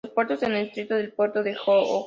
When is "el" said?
0.53-0.63